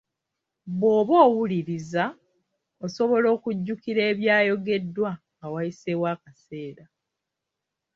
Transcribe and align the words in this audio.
Bw'oba 0.79 1.15
owulirizza, 1.27 2.03
osobola 2.85 3.27
okujjukira 3.35 4.01
ebyayogeddwa 4.11 5.11
nga 5.35 5.47
wayiseeyo 5.53 6.05
akaseera. 6.13 6.85